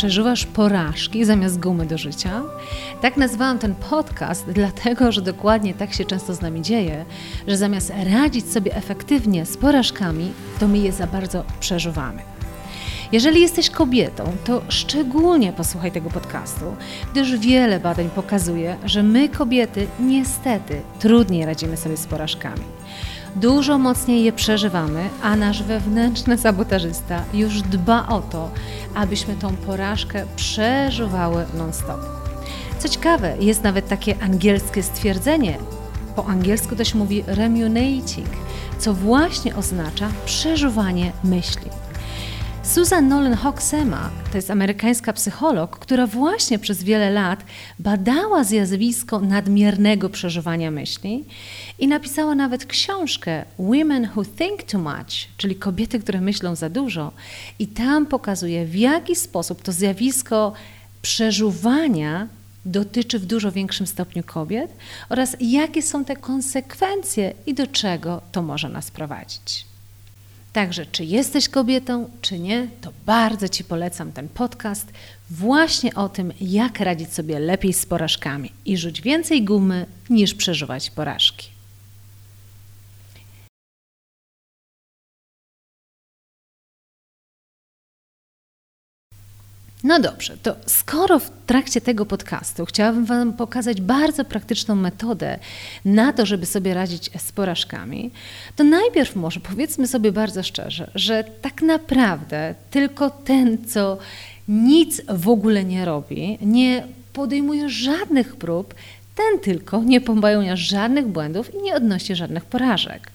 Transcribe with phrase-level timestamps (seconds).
[0.00, 2.42] Przeżywasz porażki zamiast gumy do życia.
[3.00, 7.04] Tak nazwałam ten podcast, dlatego że dokładnie tak się często z nami dzieje,
[7.48, 12.22] że zamiast radzić sobie efektywnie z porażkami, to my je za bardzo przeżywamy.
[13.12, 16.64] Jeżeli jesteś kobietą, to szczególnie posłuchaj tego podcastu,
[17.12, 22.79] gdyż wiele badań pokazuje, że my kobiety niestety trudniej radzimy sobie z porażkami
[23.36, 28.50] dużo mocniej je przeżywamy, a nasz wewnętrzny sabotażysta już dba o to,
[28.94, 32.00] abyśmy tą porażkę przeżywały non-stop.
[32.78, 35.58] Co ciekawe, jest nawet takie angielskie stwierdzenie.
[36.16, 38.28] Po angielsku to się mówi remunating,
[38.78, 41.79] co właśnie oznacza przeżuwanie myśli.
[42.74, 47.44] Susan Nolan Hoxema to jest amerykańska psycholog, która właśnie przez wiele lat
[47.78, 51.24] badała zjawisko nadmiernego przeżywania myśli
[51.78, 57.12] i napisała nawet książkę Women Who Think Too Much, czyli kobiety, które myślą za dużo.
[57.58, 60.52] I tam pokazuje, w jaki sposób to zjawisko
[61.02, 62.28] przeżuwania
[62.64, 64.72] dotyczy w dużo większym stopniu kobiet
[65.08, 69.69] oraz jakie są te konsekwencje i do czego to może nas prowadzić.
[70.52, 74.92] Także, czy jesteś kobietą, czy nie, to bardzo Ci polecam ten podcast
[75.30, 80.90] właśnie o tym, jak radzić sobie lepiej z porażkami i rzuć więcej gumy niż przeżywać
[80.90, 81.59] porażki.
[89.90, 95.38] No dobrze, to skoro w trakcie tego podcastu chciałabym Wam pokazać bardzo praktyczną metodę
[95.84, 98.10] na to, żeby sobie radzić z porażkami,
[98.56, 103.98] to najpierw może powiedzmy sobie bardzo szczerze, że tak naprawdę tylko ten, co
[104.48, 108.74] nic w ogóle nie robi, nie podejmuje żadnych prób,
[109.14, 113.10] ten tylko nie popełnia żadnych błędów i nie odnosi żadnych porażek.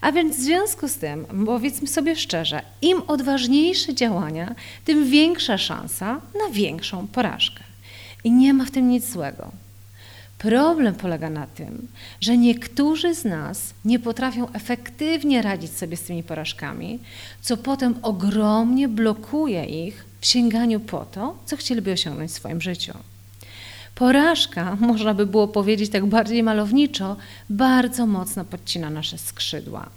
[0.00, 4.54] A więc w związku z tym, powiedzmy sobie szczerze, im odważniejsze działania,
[4.84, 7.64] tym większa szansa na większą porażkę.
[8.24, 9.52] I nie ma w tym nic złego.
[10.38, 11.88] Problem polega na tym,
[12.20, 16.98] że niektórzy z nas nie potrafią efektywnie radzić sobie z tymi porażkami,
[17.40, 22.92] co potem ogromnie blokuje ich w sięganiu po to, co chcieliby osiągnąć w swoim życiu.
[23.98, 27.16] Porażka, można by było powiedzieć tak bardziej malowniczo,
[27.50, 29.88] bardzo mocno podcina nasze skrzydła.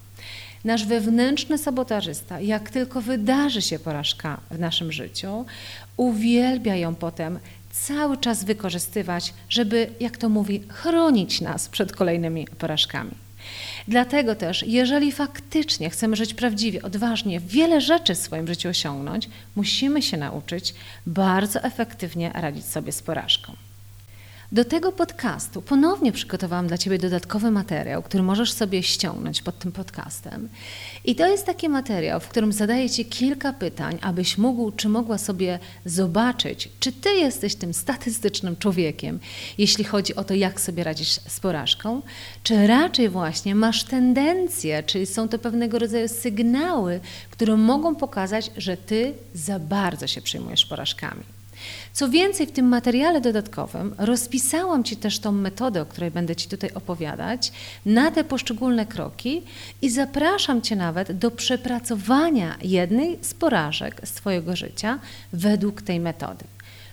[0.63, 5.45] Nasz wewnętrzny sabotażysta, jak tylko wydarzy się porażka w naszym życiu,
[5.97, 7.39] uwielbia ją potem
[7.71, 13.11] cały czas wykorzystywać, żeby, jak to mówi, chronić nas przed kolejnymi porażkami.
[13.87, 20.01] Dlatego też, jeżeli faktycznie chcemy żyć prawdziwie, odważnie, wiele rzeczy w swoim życiu osiągnąć, musimy
[20.01, 20.73] się nauczyć
[21.05, 23.53] bardzo efektywnie radzić sobie z porażką.
[24.51, 29.71] Do tego podcastu ponownie przygotowałam dla Ciebie dodatkowy materiał, który możesz sobie ściągnąć pod tym
[29.71, 30.49] podcastem.
[31.05, 35.17] I to jest taki materiał, w którym zadaję Ci kilka pytań, abyś mógł czy mogła
[35.17, 39.19] sobie zobaczyć, czy Ty jesteś tym statystycznym człowiekiem,
[39.57, 42.01] jeśli chodzi o to, jak sobie radzisz z porażką,
[42.43, 48.77] czy raczej właśnie masz tendencję, czyli są to pewnego rodzaju sygnały, które mogą pokazać, że
[48.77, 51.40] Ty za bardzo się przejmujesz porażkami.
[51.93, 56.49] Co więcej, w tym materiale dodatkowym rozpisałam Ci też tą metodę, o której będę Ci
[56.49, 57.51] tutaj opowiadać,
[57.85, 59.43] na te poszczególne kroki
[59.81, 64.99] i zapraszam Cię nawet do przepracowania jednej z porażek z Twojego życia
[65.33, 66.45] według tej metody.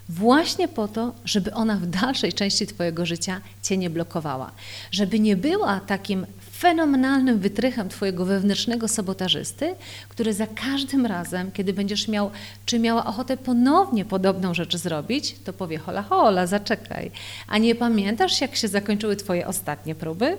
[0.09, 4.51] Właśnie po to, żeby ona w dalszej części Twojego życia Cię nie blokowała,
[4.91, 6.27] żeby nie była takim
[6.59, 9.75] fenomenalnym wytrychem Twojego wewnętrznego sabotażysty,
[10.09, 12.31] który za każdym razem, kiedy będziesz miał,
[12.67, 17.11] czy miała ochotę ponownie podobną rzecz zrobić, to powie hola hola, zaczekaj.
[17.49, 20.37] A nie pamiętasz, jak się zakończyły Twoje ostatnie próby?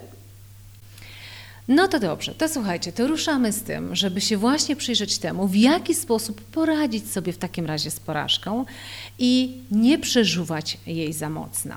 [1.70, 5.54] No to dobrze, to słuchajcie, to ruszamy z tym, żeby się właśnie przyjrzeć temu, w
[5.54, 8.64] jaki sposób poradzić sobie w takim razie z porażką
[9.18, 11.74] i nie przeżuwać jej za mocno.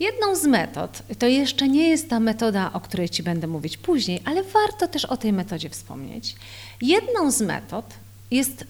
[0.00, 4.20] Jedną z metod, to jeszcze nie jest ta metoda, o której Ci będę mówić później,
[4.24, 6.36] ale warto też o tej metodzie wspomnieć.
[6.82, 7.94] Jedną z metod
[8.30, 8.64] jest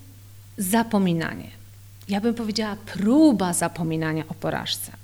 [0.59, 1.51] zapominanie.
[2.09, 5.02] Ja bym powiedziała próba zapominania o porażce.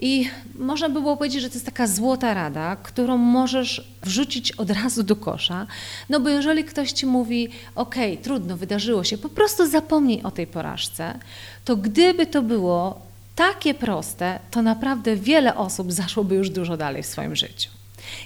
[0.00, 4.70] I można by było powiedzieć, że to jest taka złota rada, którą możesz wrzucić od
[4.70, 5.66] razu do kosza,
[6.08, 10.46] no bo jeżeli ktoś ci mówi, ok, trudno, wydarzyło się, po prostu zapomnij o tej
[10.46, 11.18] porażce,
[11.64, 13.02] to gdyby to było
[13.34, 17.70] takie proste, to naprawdę wiele osób zaszłoby już dużo dalej w swoim życiu.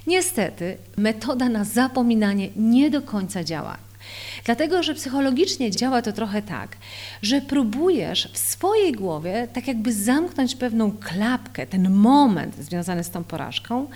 [0.07, 3.77] Niestety, metoda na zapominanie nie do końca działa.
[4.45, 6.77] Dlatego, że psychologicznie działa to trochę tak,
[7.23, 13.25] że próbujesz w swojej głowie tak jakby zamknąć pewną klapkę, ten moment związany z tą
[13.25, 13.87] porażką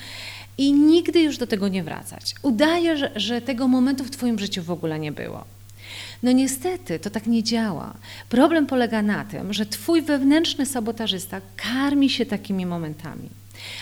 [0.59, 2.35] i nigdy już do tego nie wracać.
[2.43, 5.45] Udajesz, że tego momentu w Twoim życiu w ogóle nie było.
[6.23, 7.95] No niestety to tak nie działa.
[8.29, 13.29] Problem polega na tym, że Twój wewnętrzny sabotażysta karmi się takimi momentami.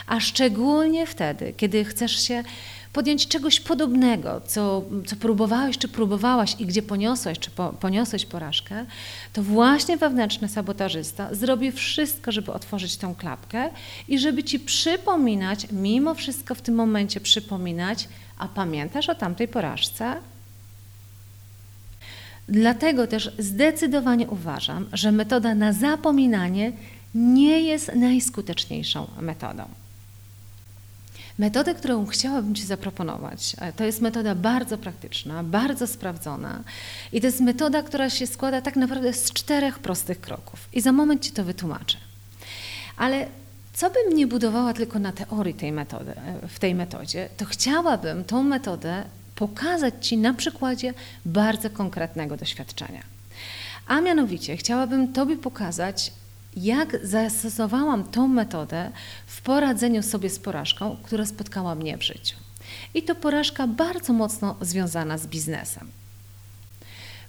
[0.07, 2.45] A szczególnie wtedy, kiedy chcesz się
[2.95, 8.87] podjąć czegoś podobnego, co, co próbowałeś czy próbowałaś i gdzie poniosłeś czy po, poniosłeś porażkę,
[9.33, 13.71] to właśnie wewnętrzny sabotażysta zrobi wszystko, żeby otworzyć tą klapkę
[14.09, 18.09] i żeby ci przypominać, mimo wszystko w tym momencie przypominać,
[18.39, 20.15] a pamiętasz o tamtej porażce?
[22.49, 26.73] Dlatego też zdecydowanie uważam, że metoda na zapominanie
[27.15, 29.65] nie jest najskuteczniejszą metodą.
[31.39, 36.65] Metodę, którą chciałabym Ci zaproponować, e, to jest metoda bardzo praktyczna, bardzo sprawdzona
[37.13, 40.69] i to jest metoda, która się składa tak naprawdę z czterech prostych kroków.
[40.73, 41.99] I za moment Ci to wytłumaczę.
[42.97, 43.27] Ale
[43.73, 48.25] co bym nie budowała tylko na teorii tej metody, e, w tej metodzie, to chciałabym
[48.25, 49.03] tą metodę
[49.35, 50.95] pokazać Ci na przykładzie
[51.25, 53.03] bardzo konkretnego doświadczenia.
[53.87, 56.13] A mianowicie chciałabym Tobie pokazać,
[56.57, 58.91] jak zastosowałam tą metodę
[59.27, 62.37] w poradzeniu sobie z porażką, która spotkała mnie w życiu.
[62.95, 65.91] I to porażka bardzo mocno związana z biznesem.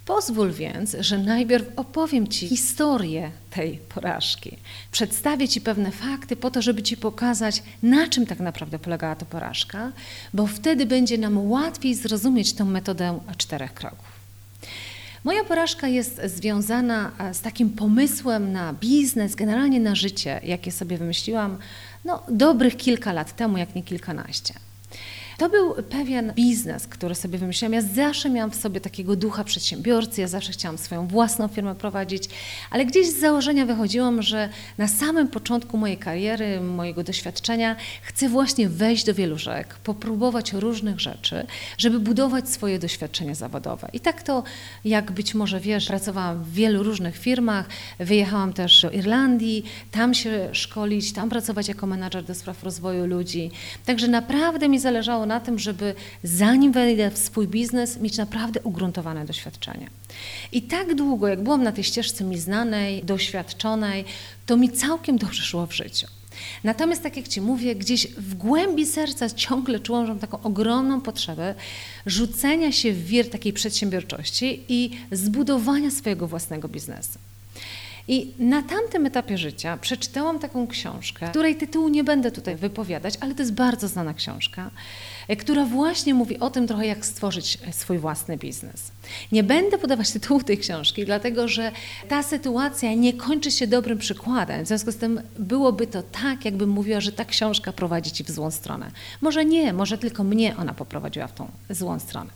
[0.06, 4.58] Pozwól więc, że najpierw opowiem Ci historię tej porażki.
[4.92, 9.26] Przedstawię Ci pewne fakty po to, żeby Ci pokazać, na czym tak naprawdę polegała ta
[9.26, 9.92] porażka,
[10.34, 14.15] bo wtedy będzie nam łatwiej zrozumieć tę metodę czterech kroków.
[15.26, 20.98] Moja porażka jest związana e, z takim pomysłem na biznes, generalnie na życie, jakie sobie
[20.98, 21.58] wymyśliłam
[22.06, 24.54] no, dobrych kilka lat temu, jak nie kilkanaście.
[25.38, 27.74] To był pewien biznes, który sobie wymyśliłam.
[27.74, 32.30] Ja zawsze miałam w sobie takiego ducha przedsiębiorcy, ja zawsze chciałam swoją własną firmę prowadzić,
[32.72, 38.70] ale gdzieś z założenia wychodziłam, że na samym początku mojej kariery, mojego doświadczenia chcę właśnie
[38.70, 41.48] wejść do wielu rzek, popróbować różnych rzeczy,
[41.78, 43.90] żeby budować swoje doświadczenie zawodowe.
[43.94, 44.44] I tak to,
[44.86, 47.66] jak być może wiesz, pracowałam w wielu różnych firmach,
[48.00, 53.52] wyjechałam też do Irlandii, tam się szkolić, tam pracować jako menadżer do spraw rozwoju ludzi.
[53.86, 59.26] Także naprawdę mi zależało na tym, żeby zanim wejdę w swój biznes, mieć naprawdę ugruntowane
[59.26, 59.90] doświadczenie.
[60.52, 64.06] I tak długo, jak byłam na tej ścieżce mi znanej, doświadczonej,
[64.46, 66.08] to mi całkiem dobrze szło w życiu.
[66.64, 71.02] Natomiast, tak jak Ci mówię, gdzieś w głębi serca ciągle czułam, że mam taką ogromną
[71.02, 71.56] potrzebę
[72.06, 77.20] rzucenia się w wir takiej przedsiębiorczości i zbudowania swojego własnego biznesu.
[78.08, 83.36] I na tamtym etapie życia przeczytałam taką książkę, której tytułu nie będę tutaj wypowiadać, ale
[83.36, 84.72] to jest bardzo znana książka,
[85.40, 88.92] która właśnie mówi o tym trochę, jak stworzyć e, swój własny biznes.
[89.32, 91.72] Nie będę podawać tytułu tej książki, dlatego że
[92.10, 94.66] ta sytuacja nie kończy się dobrym przykładem.
[94.66, 98.32] W związku z tym byłoby to tak, jakbym mówiła, że ta książka prowadzi ci w
[98.32, 98.92] złą stronę.
[99.22, 102.30] Może nie, może tylko mnie ona poprowadziła w tą złą stronę.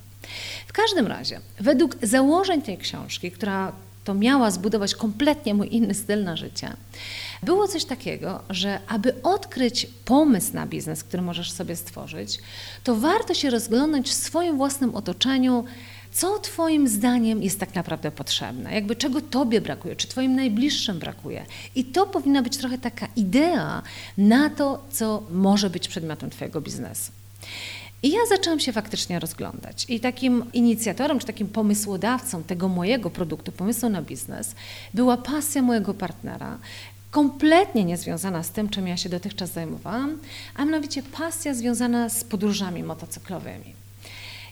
[0.68, 3.72] W każdym razie, według założeń tej książki, która
[4.04, 6.74] to miała zbudować kompletnie mój inny styl na życie,
[7.44, 12.40] było coś takiego, że aby odkryć pomysł na biznes, który możesz sobie stworzyć,
[12.84, 15.66] to warto się rozglądać w swoim własnym otoczeniu,
[16.12, 21.46] co Twoim zdaniem jest tak naprawdę potrzebne, jakby czego Tobie brakuje, czy Twoim najbliższym brakuje.
[21.76, 23.82] I to powinna być trochę taka idea
[24.18, 27.12] na to, co może być przedmiotem Twojego biznesu.
[28.04, 29.86] I ja zaczęłam się faktycznie rozglądać.
[29.90, 34.56] I takim inicjatorem, czy takim pomysłodawcą tego mojego produktu, pomysłu na biznes,
[34.94, 36.58] była pasja mojego partnera,
[37.12, 40.18] kompletnie niezwiązana z tym, czym ja się dotychczas zajmowałam,
[40.56, 43.80] a mianowicie pasja związana z podróżami motocyklowymi.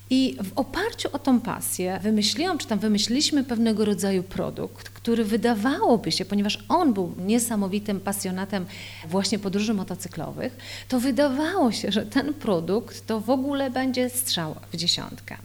[0.10, 6.12] I w oparciu o tą pasję wymyśliłam, czy tam wymyśliliśmy pewnego rodzaju produkt, który wydawałoby
[6.12, 8.66] się, ponieważ on był niesamowitym pasjonatem
[9.08, 14.78] właśnie podróży motocyklowych, to wydawało się, że ten produkt to w ogóle będzie strzał w
[14.78, 15.38] dziesiątkę.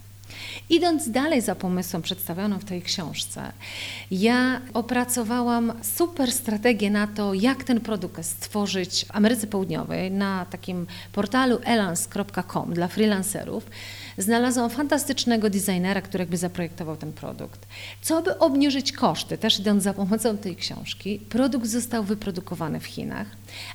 [0.70, 3.52] Idąc dalej za pomysłem przedstawionym w tej książce,
[4.10, 10.86] ja opracowałam super strategię na to, jak ten produkt stworzyć w Ameryce Południowej na takim
[11.12, 13.66] portalu elans.com dla freelancerów.
[14.18, 17.66] Znalazłam fantastycznego designera, który zaprojektował ten produkt.
[18.02, 23.26] Co by obniżyć koszty, też idąc za pomocą tej książki, produkt został wyprodukowany w Chinach.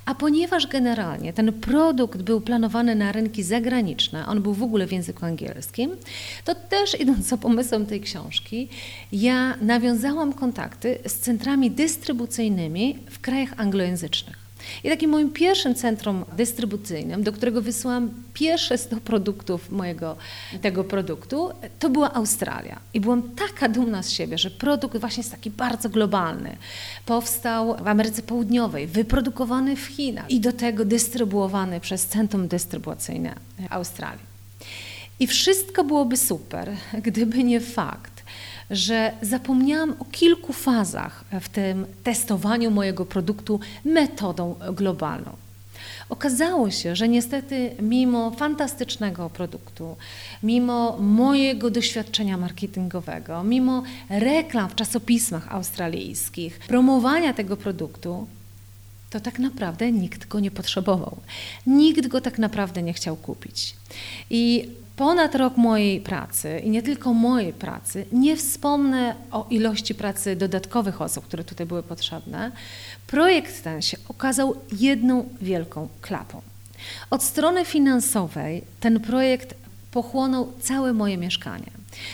[0.05, 4.91] A ponieważ generalnie ten produkt był planowany na rynki zagraniczne, on był w ogóle w
[4.91, 5.91] języku angielskim,
[6.45, 8.69] to też idąc za pomysłem tej książki,
[9.11, 14.46] ja nawiązałam kontakty z centrami dystrybucyjnymi w krajach anglojęzycznych.
[14.83, 20.15] I takim moim pierwszym centrum dystrybucyjnym, do którego wysłałam pierwsze 100 produktów mojego
[20.61, 22.79] tego produktu, to była Australia.
[22.93, 26.57] I byłam taka dumna z siebie, że produkt właśnie jest taki bardzo globalny.
[27.05, 33.35] Powstał w Ameryce Południowej, wyprodukowany w Chinach i do tego dystrybuowany przez Centrum Dystrybucyjne
[33.69, 34.25] Australii.
[35.19, 36.71] I wszystko byłoby super,
[37.03, 38.16] gdyby nie fakt,
[38.69, 45.31] że zapomniałam o kilku fazach w tym testowaniu mojego produktu metodą globalną.
[46.09, 49.95] Okazało się, że niestety, mimo fantastycznego produktu,
[50.43, 58.27] mimo mojego doświadczenia marketingowego, mimo reklam w czasopismach australijskich, promowania tego produktu,
[59.09, 61.17] to tak naprawdę nikt go nie potrzebował.
[61.67, 63.75] Nikt go tak naprawdę nie chciał kupić.
[64.29, 70.35] I ponad rok mojej pracy i nie tylko mojej pracy, nie wspomnę o ilości pracy
[70.35, 72.51] dodatkowych osób, które tutaj były potrzebne,
[73.07, 76.41] projekt ten się okazał jedną wielką klapą.
[77.09, 79.53] Od strony finansowej ten projekt
[79.91, 81.71] pochłonął całe moje mieszkanie.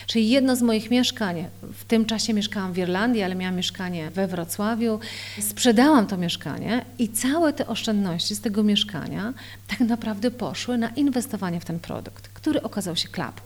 [0.07, 4.27] Czyli jedno z moich mieszkań, w tym czasie mieszkałam w Irlandii, ale miałam mieszkanie we
[4.27, 4.99] Wrocławiu,
[5.41, 9.33] sprzedałam to mieszkanie i całe te oszczędności z tego mieszkania
[9.67, 13.41] tak naprawdę poszły na inwestowanie w ten produkt, który okazał się klapą.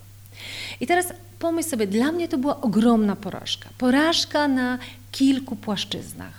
[0.80, 3.70] I teraz pomyśl sobie, dla mnie to była ogromna porażka.
[3.77, 4.77] Porażka na
[5.12, 6.34] kilku płaszczyznach.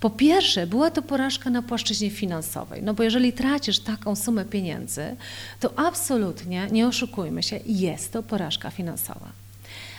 [0.00, 5.16] Po pierwsze, była to porażka na płaszczyźnie finansowej, no bo jeżeli tracisz taką sumę pieniędzy,
[5.60, 9.28] to absolutnie, nie oszukujmy się, jest to porażka finansowa.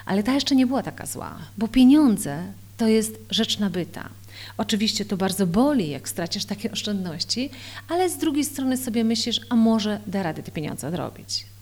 [0.05, 2.43] Ale ta jeszcze nie była taka zła, bo pieniądze
[2.77, 4.09] to jest rzecz nabyta.
[4.57, 7.49] Oczywiście to bardzo boli, jak stracisz takie oszczędności,
[7.89, 11.54] ale z drugiej strony sobie myślisz, a może da radę te pieniądze odrobić.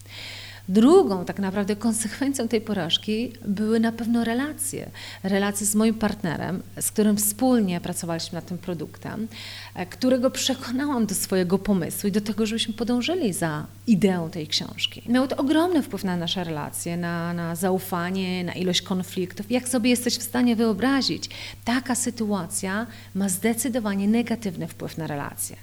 [0.70, 4.90] Drugą tak naprawdę konsekwencją tej porażki były na pewno relacje.
[5.24, 9.28] Relacje z moim partnerem, z którym wspólnie pracowaliśmy nad tym produktem,
[9.76, 15.02] e, którego przekonałam do swojego pomysłu i do tego, żebyśmy podążyli za ideą tej książki.
[15.08, 19.52] Miało to ogromny wpływ na nasze relacje, na, na zaufanie, na ilość konfliktów.
[19.52, 21.30] Jak sobie jesteś w stanie wyobrazić,
[21.66, 25.56] taka sytuacja ma zdecydowanie negatywny wpływ na relacje.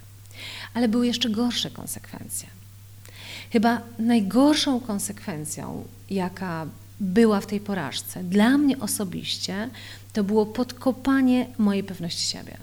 [0.75, 2.60] Ale były jeszcze gorsze konsekwencje.
[3.51, 6.67] Chyba najgorszą konsekwencją, jaka
[7.01, 9.71] była w tej porażce, dla mnie osobiście,
[10.13, 12.57] to było podkopanie mojej pewności siebie,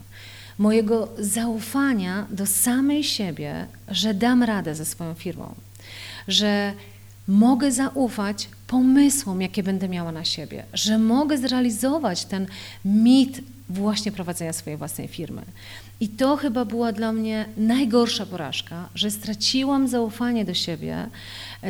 [0.57, 5.55] mojego zaufania do samej siebie, że dam radę ze swoją firmą,
[6.27, 6.73] że
[7.27, 12.47] mogę zaufać pomysłom, jakie będę miała na siebie, że mogę zrealizować ten
[12.85, 15.41] mit właśnie prowadzenia swojej własnej firmy.
[15.99, 21.09] I to chyba była dla mnie najgorsza porażka, że straciłam zaufanie do siebie,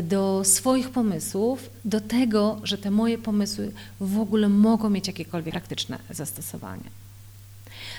[0.04, 6.00] do swoich pomysłów, do tego, że te moje pomysły w ogóle mogą mieć jakiekolwiek praktyczne
[6.10, 6.90] zastosowanie.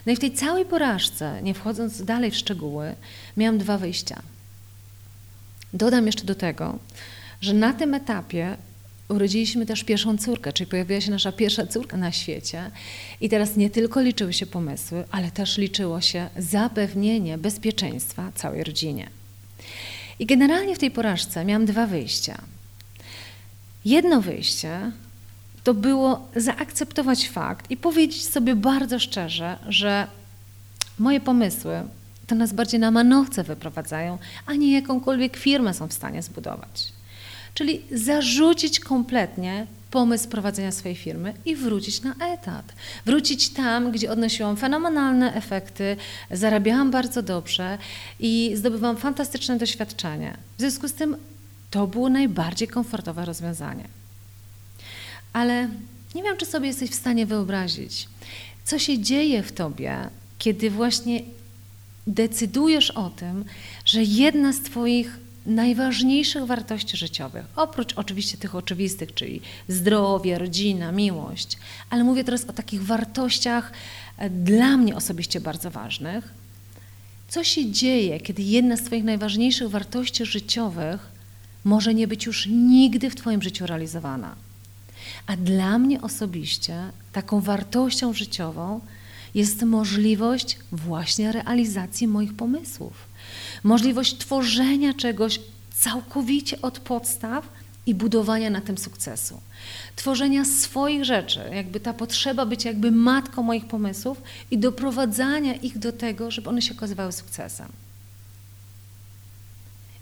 [0.07, 2.95] No i w tej całej porażce, nie wchodząc dalej w szczegóły,
[3.37, 4.23] miałam dwa wyjścia.
[5.73, 6.79] Dodam jeszcze do tego,
[7.41, 8.57] że na tym etapie
[9.09, 12.71] urodziliśmy też pierwszą córkę, czyli pojawiła się nasza pierwsza córka na świecie.
[13.21, 19.11] I teraz nie tylko liczyły się pomysły, ale też liczyło się zapewnienie bezpieczeństwa całej rodzinie.
[20.19, 22.43] I generalnie w tej porażce miałam dwa wyjścia.
[23.85, 24.93] Jedno wyjście
[25.65, 30.07] to było zaakceptować fakt i powiedzieć sobie bardzo szczerze, że
[30.99, 31.83] moje pomysły
[32.27, 36.98] to nas bardziej na manowce wyprowadzają, a nie jakąkolwiek firmę są w stanie zbudować.
[37.59, 42.73] Czyli zarzucić kompletnie pomysł prowadzenia swojej firmy i wrócić na etat.
[43.07, 45.97] Wrócić tam, gdzie odnosiłam fenomenalne efekty,
[46.31, 47.79] zarabiałam bardzo dobrze
[48.21, 50.37] i zdobywałam fantastyczne doświadczenie.
[50.57, 51.17] W związku z tym
[51.71, 53.85] to było najbardziej komfortowe rozwiązanie.
[55.33, 55.69] Ale
[56.15, 58.09] nie wiem, czy sobie jesteś w stanie wyobrazić,
[58.65, 59.97] co się dzieje w tobie,
[60.39, 61.23] kiedy właśnie
[62.07, 63.45] decydujesz o tym,
[63.85, 71.59] że jedna z Twoich najważniejszych wartości życiowych, oprócz oczywiście tych oczywistych, czyli zdrowie, rodzina, miłość,
[71.91, 73.73] ale mówię teraz o takich wartościach
[74.19, 76.35] e, dla mnie osobiście bardzo ważnych.
[77.29, 81.09] Co się dzieje, kiedy jedna z Twoich najważniejszych wartości życiowych
[81.65, 84.35] może nie być już nigdy w Twoim życiu realizowana?
[85.27, 88.81] A dla mnie osobiście taką wartością życiową
[89.35, 93.08] jest możliwość właśnie realizacji moich pomysłów.
[93.65, 95.41] Możliwość tworzenia czegoś
[95.75, 97.49] całkowicie od podstaw
[97.87, 99.41] i budowania na tym sukcesu.
[99.97, 105.93] Tworzenia swoich rzeczy, jakby ta potrzeba bycia jakby matką moich pomysłów i doprowadzania ich do
[105.93, 107.69] tego, żeby one się okazywały sukcesem.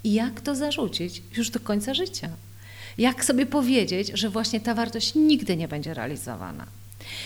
[0.05, 2.29] I jak to zarzucić już do końca życia?
[2.99, 6.67] Jak sobie powiedzieć, że właśnie ta wartość nigdy nie będzie realizowana?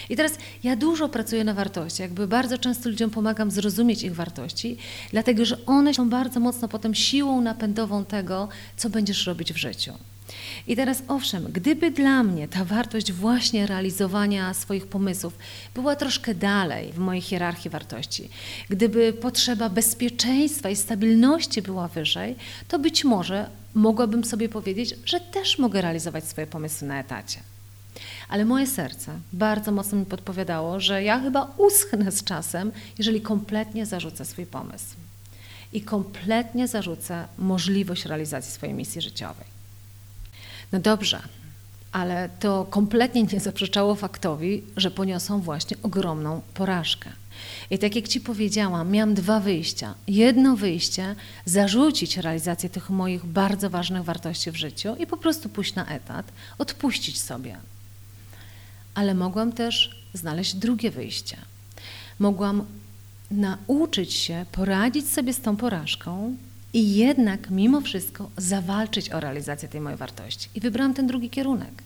[0.08, 0.32] I teraz
[0.64, 4.76] ja dużo pracuję na wartości, jakby bardzo często ludziom pomagam zrozumieć ich wartości,
[5.10, 9.92] dlatego że one są bardzo mocno potem siłą napędową tego, co będziesz robić w życiu.
[10.66, 15.38] I teraz owszem, gdyby dla mnie ta wartość właśnie realizowania swoich pomysłów
[15.74, 18.28] była troszkę dalej w mojej hierarchii wartości,
[18.68, 22.36] gdyby potrzeba bezpieczeństwa i stabilności była wyżej,
[22.68, 27.49] to być może mogłabym sobie powiedzieć, że też mogę realizować swoje pomysły na etacie.
[28.30, 33.86] Ale moje serce bardzo mocno mi podpowiadało, że ja chyba uschnę z czasem, jeżeli kompletnie
[33.86, 34.94] zarzucę swój pomysł
[35.72, 39.46] i kompletnie zarzucę możliwość realizacji swojej misji życiowej.
[40.72, 41.22] No dobrze,
[41.92, 47.10] ale to kompletnie nie zaprzeczało faktowi, że poniosą właśnie ogromną porażkę.
[47.70, 49.94] I tak jak Ci powiedziałam, miałam dwa wyjścia.
[50.08, 55.74] Jedno wyjście zarzucić realizację tych moich bardzo ważnych wartości w życiu i po prostu pójść
[55.74, 57.56] na etat, odpuścić sobie.
[59.00, 61.36] Ale mogłam też znaleźć drugie wyjście.
[62.18, 62.64] Mogłam
[63.30, 66.36] nauczyć się poradzić sobie z tą porażką
[66.72, 70.48] i jednak mimo wszystko zawalczyć o realizację tej mojej wartości.
[70.54, 71.82] I wybrałam ten drugi kierunek.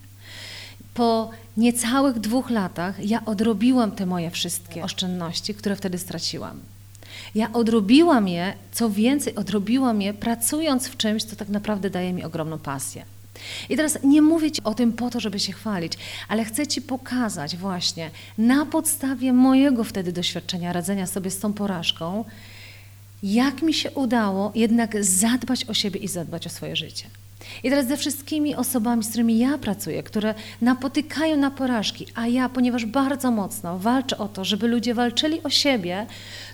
[0.93, 6.59] Po niecałych dwóch latach ja odrobiłam te moje wszystkie oszczędności, które wtedy straciłam.
[7.35, 12.23] Ja odrobiłam je, co więcej, odrobiłam je pracując w czymś, co tak naprawdę daje mi
[12.23, 13.05] ogromną pasję.
[13.69, 15.93] I teraz nie mówię Ci o tym po to, żeby się chwalić,
[16.27, 22.25] ale chcę Ci pokazać właśnie na podstawie mojego wtedy doświadczenia radzenia sobie z tą porażką,
[23.23, 27.05] jak mi się udało jednak zadbać o siebie i zadbać o swoje życie.
[27.63, 32.49] I teraz ze wszystkimi osobami, z którymi ja pracuję, które napotykają na porażki, a ja,
[32.49, 36.05] ponieważ bardzo mocno walczę o to, żeby ludzie walczyli o siebie,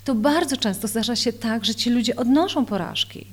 [0.04, 3.28] to bardzo często zdarza się tak, że ci ludzie odnoszą porażki.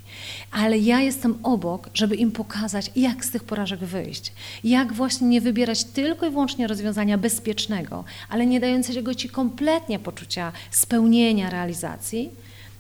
[0.51, 4.33] Ale ja jestem obok, żeby im pokazać, jak z tych porażek wyjść.
[4.65, 10.53] Jak właśnie nie wybierać tylko i wyłącznie rozwiązania bezpiecznego, ale nie dającego ci kompletnie poczucia
[10.71, 12.31] spełnienia, realizacji,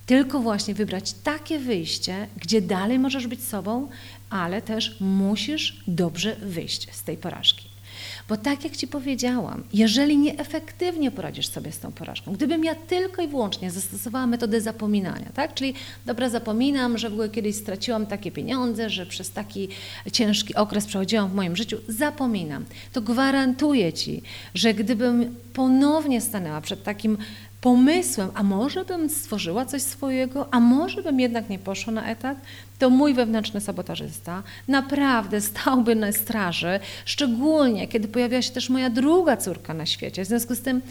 [0.06, 3.88] tylko właśnie wybrać takie wyjście, gdzie dalej możesz być sobą,
[4.30, 7.67] ale też musisz dobrze wyjść z tej porażki.
[8.28, 13.22] Bo tak jak Ci powiedziałam, jeżeli nieefektywnie poradzisz sobie z tą porażką, gdybym ja tylko
[13.22, 15.54] i wyłącznie zastosowała metodę zapominania, tak?
[15.54, 15.74] czyli
[16.06, 19.68] dobra, zapominam, że w ogóle kiedyś straciłam takie pieniądze, że przez taki
[20.12, 24.22] ciężki okres przechodziłam w moim życiu, zapominam, to gwarantuję Ci,
[24.54, 27.18] że gdybym ponownie stanęła przed takim
[27.60, 32.38] pomysłem, a może bym stworzyła coś swojego, a może bym jednak nie poszła na etat,
[32.78, 39.36] to mój wewnętrzny sabotażysta naprawdę stałby na straży, szczególnie kiedy pojawiła się też moja druga
[39.36, 40.24] córka na świecie.
[40.24, 40.82] W związku z tym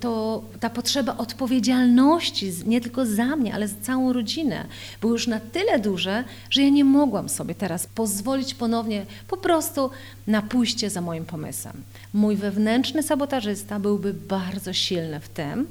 [0.00, 4.66] to ta potrzeba odpowiedzialności nie tylko za mnie, ale za całą rodzinę
[5.00, 9.90] była już na tyle duże, że ja nie mogłam sobie teraz pozwolić ponownie po prostu
[10.26, 11.82] na pójście za moim pomysłem.
[12.14, 15.66] Mój wewnętrzny sabotażysta byłby bardzo silny w tym,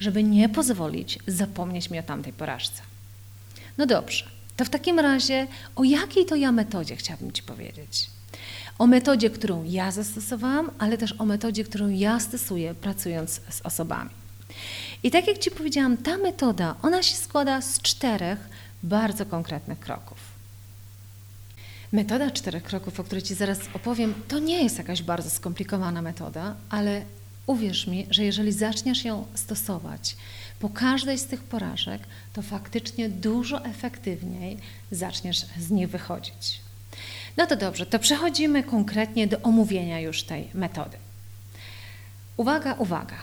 [0.00, 2.82] żeby nie pozwolić zapomnieć mi o tamtej porażce.
[3.78, 4.24] No dobrze,
[4.56, 8.10] to w takim razie o jakiej to ja metodzie chciałabym Ci powiedzieć?
[8.78, 14.10] O metodzie, którą ja zastosowałam, ale też o metodzie, którą ja stosuję pracując z osobami.
[15.02, 18.38] I tak jak Ci powiedziałam, ta metoda, ona się składa z czterech
[18.82, 20.18] bardzo konkretnych kroków.
[21.92, 26.54] Metoda czterech kroków, o której Ci zaraz opowiem, to nie jest jakaś bardzo skomplikowana metoda,
[26.70, 27.02] ale
[27.46, 30.16] Uwierz mi, że jeżeli zaczniesz ją stosować
[30.60, 34.58] po każdej z tych porażek, to faktycznie dużo efektywniej
[34.90, 36.60] zaczniesz z niej wychodzić.
[37.36, 40.96] No to dobrze, to przechodzimy konkretnie do omówienia już tej metody.
[42.36, 43.16] Uwaga, uwaga.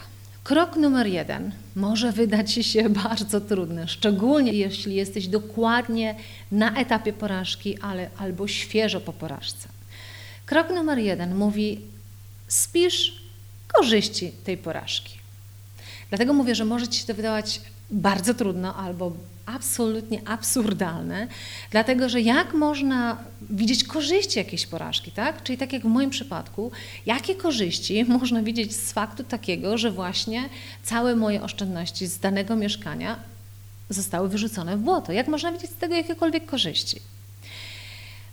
[0.43, 6.15] Krok numer jeden może wydać się bardzo trudny, szczególnie jeśli jesteś dokładnie
[6.51, 9.67] na etapie porażki, ale albo świeżo po porażce.
[10.45, 11.81] Krok numer jeden mówi:
[12.47, 13.22] spisz
[13.73, 15.17] korzyści tej porażki.
[16.09, 19.11] Dlatego mówię, że może Ci się to wydawać bardzo trudno albo
[19.45, 21.27] absolutnie absurdalne,
[21.71, 23.17] dlatego że jak można
[23.49, 25.43] widzieć korzyści jakiejś porażki, tak?
[25.43, 26.71] Czyli tak jak w moim przypadku,
[27.05, 30.49] jakie korzyści można widzieć z faktu takiego, że właśnie
[30.83, 33.19] całe moje oszczędności z danego mieszkania
[33.89, 35.11] zostały wyrzucone w błoto?
[35.11, 37.12] Jak można widzieć z tego jakiekolwiek korzyści?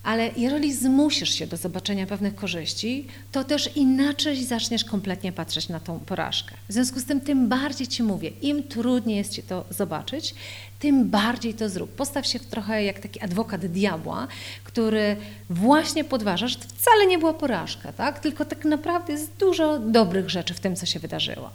[0.02, 5.80] Ale jeżeli zmusisz się do zobaczenia pewnych korzyści, to też inaczej zaczniesz kompletnie patrzeć na
[5.80, 6.54] tą porażkę.
[6.68, 10.34] W związku z tym, tym bardziej ci mówię, im trudniej jest ci to zobaczyć,
[10.78, 11.90] tym bardziej to zrób.
[11.90, 14.28] Postaw się trochę jak taki adwokat diabła,
[14.64, 15.16] który
[15.50, 18.20] właśnie podważa, że to wcale nie była porażka, tak?
[18.20, 21.50] tylko tak naprawdę jest dużo dobrych rzeczy w tym, co się wydarzyło.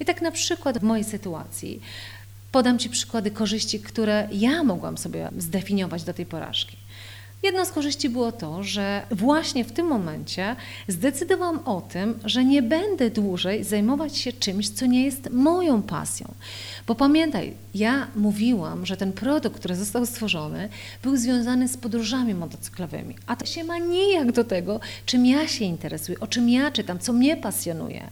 [0.00, 1.80] I tak na przykład w mojej sytuacji
[2.52, 6.76] podam Ci przykłady korzyści, które ja mogłam sobie zdefiniować do tej porażki.
[7.42, 10.56] Jedną z korzyści było to, że właśnie w tym momencie
[10.88, 16.34] zdecydowałam o tym, że nie będę dłużej zajmować się czymś, co nie jest moją pasją.
[16.86, 20.68] Bo pamiętaj, ja mówiłam, że ten produkt, który został stworzony,
[21.02, 25.64] był związany z podróżami motocyklowymi, a to się ma nijak do tego, czym ja się
[25.64, 28.10] interesuję, o czym ja czytam, co mnie pasjonuje.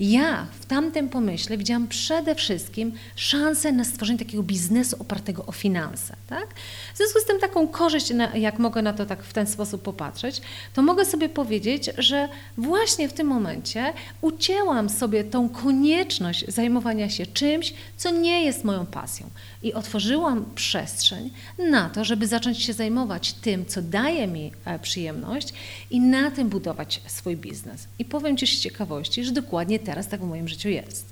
[0.00, 6.16] Ja w tamtym pomyśle widziałam przede wszystkim szansę na stworzenie takiego biznesu opartego o finanse.
[6.26, 6.46] Tak?
[6.94, 10.40] W związku z tym taką korzyść, jak mogę na to tak w ten sposób popatrzeć,
[10.74, 17.26] to mogę sobie powiedzieć, że właśnie w tym momencie ucięłam sobie tą konieczność zajmowania się
[17.26, 19.30] czymś, co nie jest moją pasją.
[19.62, 21.30] I otworzyłam przestrzeń
[21.70, 25.52] na to, żeby zacząć się zajmować tym, co daje mi e, przyjemność
[25.90, 27.86] i na tym budować swój biznes.
[27.98, 31.06] I powiem Ci z ciekawości, że dokładnie teraz tak w moim życiu jest.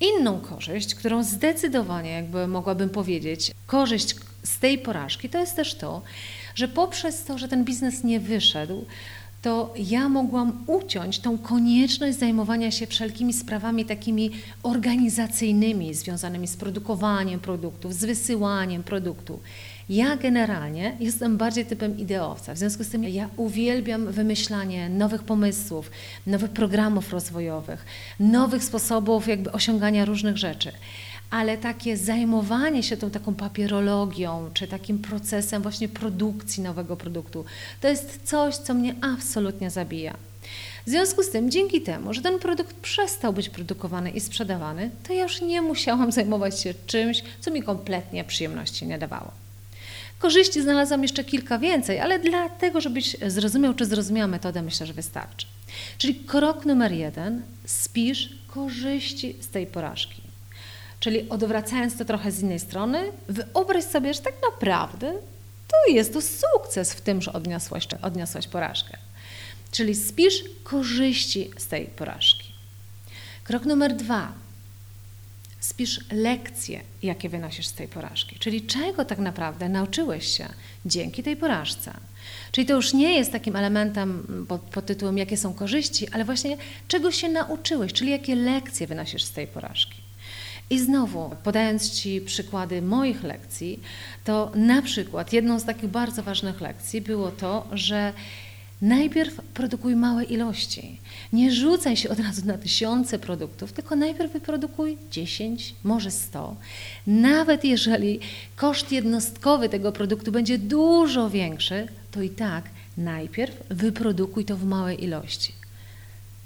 [0.00, 6.02] Inną korzyść, którą zdecydowanie jakby mogłabym powiedzieć, korzyść z tej porażki, to jest też to,
[6.54, 8.84] że poprzez to, że ten biznes nie wyszedł,
[9.42, 14.30] to ja mogłam uciąć tą konieczność zajmowania się wszelkimi sprawami takimi
[14.62, 19.40] organizacyjnymi, związanymi z produkowaniem produktów, z wysyłaniem produktu.
[19.88, 25.90] Ja generalnie jestem bardziej typem ideowca, w związku z tym ja uwielbiam wymyślanie nowych pomysłów,
[26.26, 27.84] nowych programów rozwojowych,
[28.20, 30.72] nowych sposobów jakby osiągania różnych rzeczy
[31.32, 37.44] ale takie zajmowanie się tą taką papierologią, czy takim procesem właśnie produkcji nowego produktu,
[37.80, 40.16] to jest coś, co mnie absolutnie zabija.
[40.86, 45.12] W związku z tym, dzięki temu, że ten produkt przestał być produkowany i sprzedawany, to
[45.12, 49.30] ja już nie musiałam zajmować się czymś, co mi kompletnie przyjemności nie dawało.
[50.18, 55.46] Korzyści znalazłam jeszcze kilka więcej, ale dlatego, żebyś zrozumiał, czy zrozumiała metodę, myślę, że wystarczy.
[55.98, 60.21] Czyli krok numer jeden, spisz korzyści z tej porażki.
[61.02, 65.12] Czyli odwracając to trochę z innej strony, wyobraź sobie, że tak naprawdę
[65.68, 68.98] to jest to sukces w tym, że odniosłaś, odniosłaś porażkę.
[69.70, 72.52] Czyli spisz korzyści z tej porażki.
[73.44, 74.32] Krok numer dwa.
[75.60, 80.48] Spisz lekcje, jakie wynosisz z tej porażki, czyli czego tak naprawdę nauczyłeś się
[80.86, 81.92] dzięki tej porażce.
[82.52, 86.56] Czyli to już nie jest takim elementem pod, pod tytułem, jakie są korzyści, ale właśnie
[86.88, 90.01] czego się nauczyłeś, czyli jakie lekcje wynosisz z tej porażki.
[90.72, 93.80] I znowu, podając Ci przykłady moich lekcji,
[94.24, 98.12] to na przykład jedną z takich bardzo ważnych lekcji było to, że
[98.82, 101.00] Najpierw produkuj małe ilości.
[101.32, 106.56] Nie rzucaj się od razu na tysiące produktów, tylko najpierw wyprodukuj 10, może 100.
[107.06, 108.20] Nawet jeżeli
[108.56, 112.64] koszt jednostkowy tego produktu będzie dużo większy, to i tak
[112.96, 115.61] najpierw wyprodukuj to w małej ilości.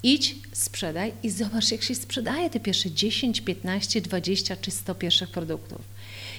[0.06, 5.30] Idź, sprzedaj i zobacz, jak się sprzedaje te pierwsze 10, 15, 20 czy 100 pierwszych
[5.30, 5.80] produktów.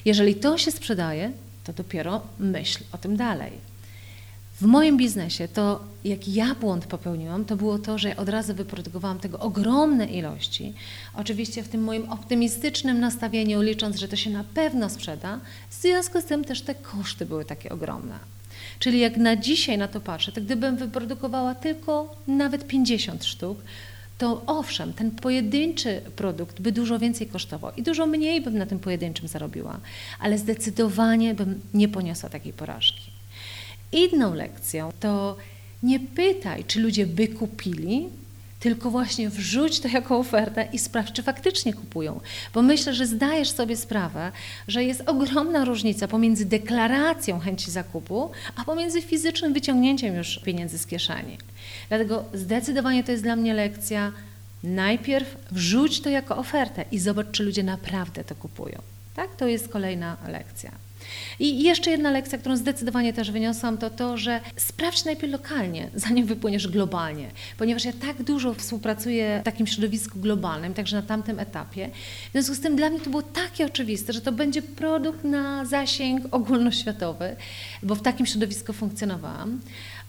[0.06, 1.32] Jeżeli to się sprzedaje,
[1.64, 3.52] to dopiero myśl o tym dalej.
[4.62, 9.20] W moim biznesie to, jak ja błąd popełniłam, to było to, że od razu wyprodukowałam
[9.20, 10.74] tego ogromne ilości.
[11.14, 16.22] Oczywiście w tym moim optymistycznym nastawieniu, licząc, że to się na pewno sprzeda, w związku
[16.22, 18.37] z tym też te koszty były takie ogromne.
[18.80, 23.58] Czyli jak na dzisiaj na to patrzę, to gdybym wyprodukowała tylko nawet 50 sztuk,
[24.18, 28.80] to owszem, ten pojedynczy produkt by dużo więcej kosztował i dużo mniej bym na tym
[28.80, 29.80] pojedynczym zarobiła,
[30.20, 33.12] ale zdecydowanie bym nie poniosła takiej porażki.
[33.92, 35.38] Inną lekcją to
[35.84, 38.10] nie pytaj, czy ludzie by kupili,
[38.60, 42.20] tylko właśnie wrzuć to jako ofertę i sprawdź, czy faktycznie kupują.
[42.54, 44.32] Bo myślę, że zdajesz sobie sprawę,
[44.68, 50.88] że jest ogromna różnica pomiędzy deklaracją chęci zakupu, a pomiędzy fizycznym wyciągnięciem już pieniędzy z
[50.88, 51.38] kieszeni.
[51.90, 54.12] Dlatego zdecydowanie to jest dla mnie lekcja.
[54.64, 58.82] Najpierw wrzuć to jako ofertę i zobacz, czy ludzie naprawdę to kupują.
[59.16, 59.36] Tak?
[59.36, 60.87] To jest kolejna lekcja.
[61.40, 66.26] I jeszcze jedna lekcja, którą zdecydowanie też wyniosłam, to to, że sprawdź najpierw lokalnie, zanim
[66.26, 71.90] wypłyniesz globalnie, ponieważ ja tak dużo współpracuję w takim środowisku globalnym, także na tamtym etapie.
[72.30, 75.66] W związku z tym dla mnie to było takie oczywiste, że to będzie produkt na
[75.66, 77.36] zasięg ogólnoświatowy,
[77.84, 79.60] bo w takim środowisku funkcjonowałam.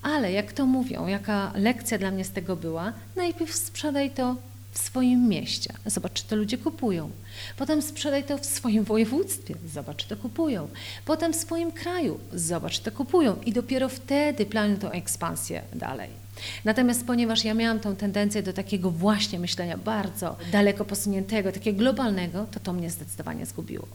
[0.03, 4.37] Ale jak to mówią, jaka lekcja dla mnie z tego była, najpierw sprzedaj to
[4.79, 5.73] w swoim mieście.
[5.87, 7.11] Zobacz, czy to ludzie kupują.
[7.57, 9.55] Potem sprzedaj to w swoim województwie.
[9.75, 10.69] Zobacz, czy to kupują.
[11.05, 12.21] Potem w swoim kraju.
[12.33, 13.37] Zobacz, czy to kupują.
[13.47, 16.09] I dopiero wtedy planuj tą ekspansję dalej.
[16.65, 22.47] Natomiast ponieważ ja miałam tą tendencję do takiego właśnie myślenia bardzo daleko posuniętego, takiego globalnego,
[22.51, 23.89] to to mnie zdecydowanie zgubiło.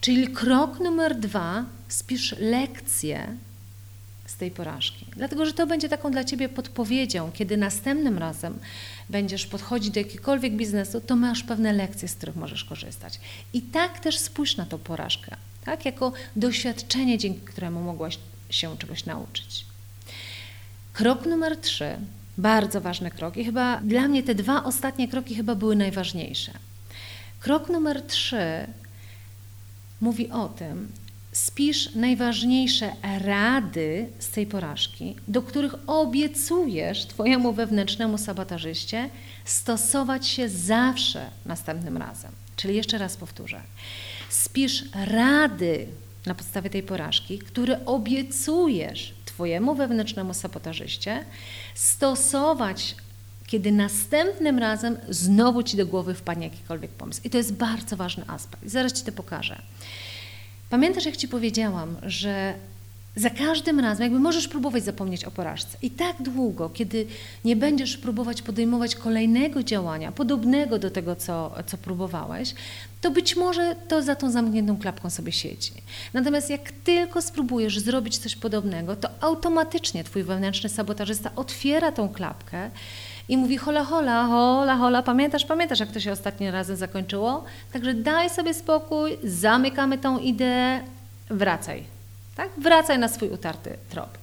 [0.00, 3.36] Czyli krok numer dwa, spisz lekcje
[4.34, 5.06] z tej porażki.
[5.16, 8.58] Dlatego, że to będzie taką dla Ciebie podpowiedzią, kiedy następnym razem
[9.08, 13.20] będziesz podchodzić do jakiegokolwiek biznesu, to masz pewne lekcje, z których możesz korzystać.
[13.52, 15.84] I tak też spójrz na tą porażkę, tak?
[15.84, 18.18] jako doświadczenie, dzięki któremu mogłaś
[18.50, 19.64] się czegoś nauczyć.
[20.92, 21.96] Krok numer trzy,
[22.38, 26.52] bardzo ważny krok i chyba dla mnie te dwa ostatnie kroki chyba były najważniejsze.
[27.40, 28.66] Krok numer trzy
[30.00, 30.88] mówi o tym,
[31.34, 32.92] spisz najważniejsze
[33.24, 39.10] rady z tej porażki, do których obiecujesz Twojemu wewnętrznemu sabotażyście
[39.44, 42.32] stosować się zawsze następnym razem.
[42.56, 43.60] Czyli jeszcze raz powtórzę.
[44.28, 45.86] Spisz rady
[46.26, 51.24] na podstawie tej porażki, które obiecujesz Twojemu wewnętrznemu sabotażyście
[51.74, 52.96] stosować
[53.46, 57.20] kiedy następnym razem znowu Ci do głowy wpadnie jakikolwiek pomysł.
[57.24, 58.62] I to jest bardzo ważny aspekt.
[58.66, 59.62] Zaraz Ci to pokażę.
[60.74, 62.54] Pamiętasz, jak Ci powiedziałam, że
[63.16, 65.78] za każdym razem, jakby możesz próbować zapomnieć o porażce.
[65.82, 67.06] I tak długo, kiedy
[67.44, 72.54] nie będziesz próbować podejmować kolejnego działania, podobnego do tego, co, co próbowałeś,
[73.00, 75.72] to być może to za tą zamkniętą klapką sobie siedzi.
[76.12, 82.70] Natomiast jak tylko spróbujesz zrobić coś podobnego, to automatycznie Twój wewnętrzny sabotażysta otwiera tą klapkę
[83.28, 87.44] i mówi hola, hola, hola, hola, pamiętasz, pamiętasz, jak to się ostatnim razem zakończyło?
[87.72, 90.80] Także daj sobie spokój, zamykamy tą ideę,
[91.30, 91.84] wracaj,
[92.36, 92.48] tak?
[92.58, 94.18] Wracaj na swój utarty trop.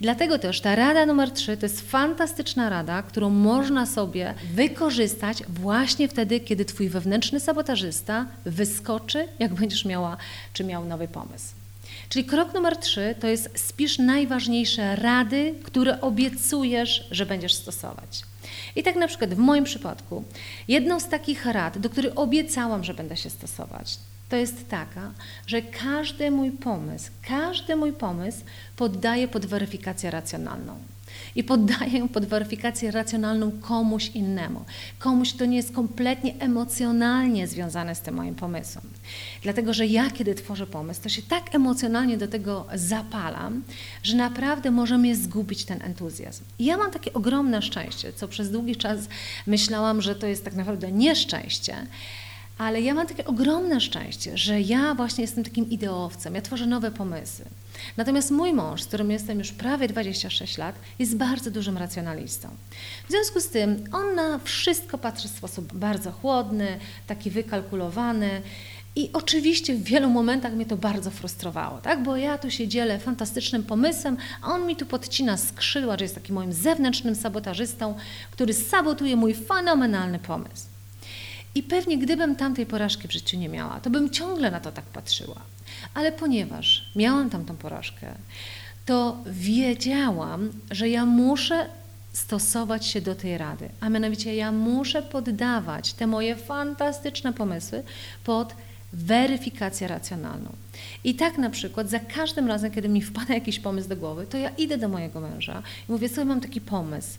[0.00, 6.08] Dlatego też ta rada numer 3 to jest fantastyczna rada, którą można sobie wykorzystać właśnie
[6.08, 10.16] wtedy, kiedy Twój wewnętrzny sabotażysta wyskoczy, jak będziesz miała
[10.52, 11.61] czy miał nowy pomysł.
[12.12, 18.22] Czyli krok numer trzy to jest spisz najważniejsze rady, które obiecujesz, że będziesz stosować.
[18.76, 20.24] I tak na przykład w moim przypadku,
[20.68, 23.98] jedną z takich rad, do których obiecałam, że będę się stosować,
[24.28, 25.12] to jest taka,
[25.46, 28.38] że każdy mój pomysł, każdy mój pomysł
[28.76, 30.78] poddaję pod weryfikację racjonalną
[31.36, 34.64] i poddaję ją pod weryfikację racjonalną komuś innemu,
[34.98, 38.84] komuś, kto nie jest kompletnie emocjonalnie związany z tym moim pomysłem.
[39.42, 43.62] Dlatego, że ja, kiedy tworzę pomysł, to się tak emocjonalnie do tego zapalam,
[44.02, 46.44] że naprawdę może mnie zgubić ten entuzjazm.
[46.58, 49.00] I ja mam takie ogromne szczęście, co przez długi czas
[49.46, 51.76] myślałam, że to jest tak naprawdę nieszczęście,
[52.58, 56.90] ale ja mam takie ogromne szczęście, że ja właśnie jestem takim ideowcem, ja tworzę nowe
[56.90, 57.44] pomysły.
[57.96, 62.48] Natomiast mój mąż, z którym jestem już prawie 26 lat, jest bardzo dużym racjonalistą.
[63.08, 68.42] W związku z tym on na wszystko patrzy w sposób bardzo chłodny, taki wykalkulowany.
[68.96, 72.02] I oczywiście w wielu momentach mnie to bardzo frustrowało, tak?
[72.02, 76.14] bo ja tu się dzielę fantastycznym pomysłem, a on mi tu podcina skrzydła, że jest
[76.14, 77.94] takim moim zewnętrznym sabotażystą,
[78.30, 80.71] który sabotuje mój fenomenalny pomysł.
[81.54, 84.84] I pewnie gdybym tamtej porażki w życiu nie miała, to bym ciągle na to tak
[84.84, 85.40] patrzyła.
[85.94, 88.14] Ale ponieważ miałam tamtą porażkę,
[88.86, 91.66] to wiedziałam, że ja muszę
[92.12, 93.68] stosować się do tej rady.
[93.80, 97.82] A mianowicie ja muszę poddawać te moje fantastyczne pomysły
[98.24, 98.54] pod
[98.92, 100.52] weryfikację racjonalną.
[101.04, 104.38] I tak na przykład za każdym razem, kiedy mi wpada jakiś pomysł do głowy, to
[104.38, 107.18] ja idę do mojego męża i mówię, sobie mam taki pomysł.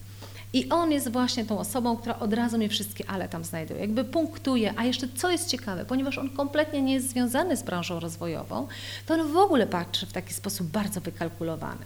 [0.54, 3.80] I on jest właśnie tą osobą, która od razu mnie wszystkie ale tam znajduje.
[3.80, 8.00] Jakby punktuje, a jeszcze co jest ciekawe, ponieważ on kompletnie nie jest związany z branżą
[8.00, 8.68] rozwojową,
[9.06, 11.86] to on w ogóle patrzy w taki sposób bardzo wykalkulowany.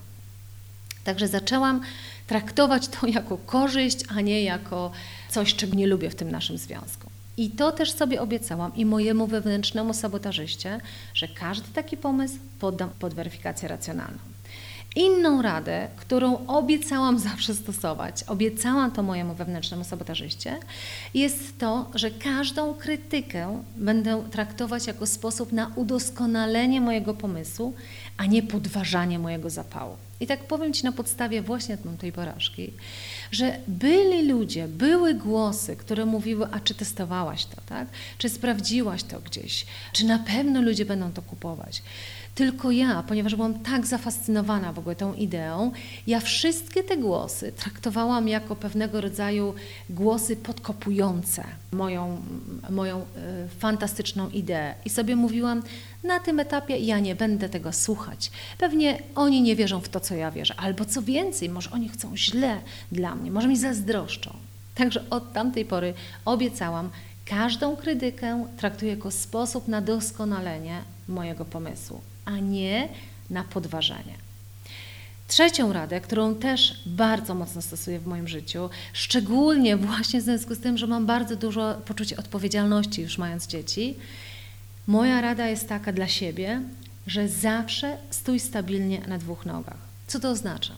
[1.04, 1.82] Także zaczęłam
[2.28, 4.92] traktować to jako korzyść, a nie jako
[5.30, 7.10] coś, czego nie lubię w tym naszym związku.
[7.38, 10.82] I to też sobie obiecałam i mojemu wewnętrznemu sabotażyście,
[11.14, 14.27] że każdy taki pomysł poddam pod weryfikację racjonalną.
[14.98, 20.60] Inną radę, którą obiecałam zawsze stosować, obiecałam to mojemu wewnętrznemu sabotażyście,
[21.14, 27.74] jest to, że każdą krytykę będę traktować jako sposób na udoskonalenie mojego pomysłu,
[28.18, 29.98] a nie podważanie mojego zapału.
[30.20, 32.74] I tak powiem Ci na podstawie właśnie tej porażki,
[33.32, 37.88] że byli ludzie, były głosy, które mówiły, a czy testowałaś to, tak?
[38.18, 39.66] Czy sprawdziłaś to gdzieś?
[39.94, 41.82] Czy na pewno ludzie będą to kupować?
[42.38, 45.72] Tylko ja, ponieważ byłam tak zafascynowana w ogóle tą ideą,
[46.08, 49.54] ja wszystkie te głosy traktowałam jako pewnego rodzaju
[49.90, 52.22] głosy podkopujące moją,
[52.70, 53.04] moją y,
[53.60, 54.74] fantastyczną ideę.
[54.86, 55.64] I sobie mówiłam,
[56.04, 58.32] na tym etapie ja nie będę tego słuchać.
[58.58, 60.54] Pewnie oni nie wierzą w to, co ja wierzę.
[60.58, 62.58] Albo co więcej, może oni chcą źle
[62.92, 64.34] dla mnie, może mi zazdroszczą.
[64.76, 65.94] Także od tamtej pory
[66.26, 66.90] obiecałam,
[67.30, 72.90] każdą krytykę traktuję jako sposób na doskonalenie mojego pomysłu, a nie
[73.30, 74.14] na podważenie.
[75.28, 80.60] Trzecią radę, którą też bardzo mocno stosuję w moim życiu, szczególnie właśnie w związku z
[80.60, 83.96] tym, że mam bardzo dużo poczucia odpowiedzialności już mając dzieci,
[84.88, 86.62] moja rada jest taka dla siebie,
[87.08, 89.78] że zawsze stój stabilnie na dwóch nogach.
[90.08, 90.74] Co to oznacza?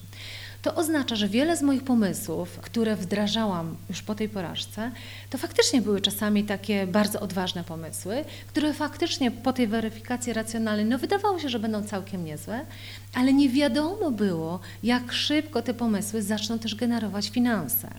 [0.61, 4.91] To oznacza, że wiele z moich pomysłów, które wdrażałam już po tej porażce,
[5.29, 10.97] to faktycznie były czasami takie bardzo odważne pomysły, które faktycznie po tej weryfikacji racjonalnej, no
[10.97, 12.65] wydawało się, że będą całkiem niezłe,
[13.13, 17.89] ale nie wiadomo było, jak szybko te pomysły zaczną też generować finanse.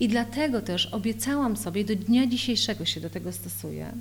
[0.00, 3.92] I dlatego też obiecałam sobie, do dnia dzisiejszego się do tego stosuję,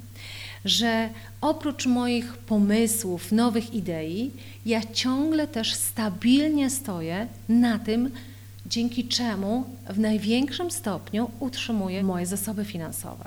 [0.66, 1.10] że
[1.42, 4.32] oprócz moich pomysłów, nowych idei,
[4.66, 8.12] ja ciągle też stabilnie stoję na tym,
[8.66, 13.26] dzięki czemu w największym stopniu utrzymuję moje zasoby finansowe.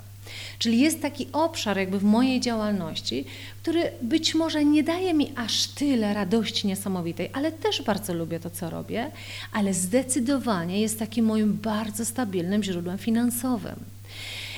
[0.59, 3.25] Czyli jest taki obszar jakby w mojej działalności,
[3.61, 8.49] który być może nie daje mi aż tyle radości niesamowitej, ale też bardzo lubię to,
[8.49, 9.11] co robię,
[9.53, 13.94] ale zdecydowanie jest takim moim bardzo stabilnym źródłem finansowym.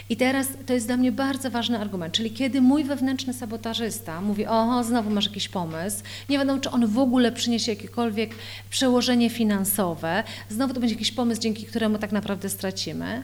[0.09, 4.45] I teraz to jest dla mnie bardzo ważny argument, czyli kiedy mój wewnętrzny sabotażysta mówi,
[4.45, 8.35] o, znowu masz jakiś pomysł, nie wiadomo, czy on w ogóle przyniesie jakiekolwiek
[8.69, 13.23] przełożenie finansowe, znowu to będzie jakiś pomysł, dzięki któremu tak naprawdę stracimy,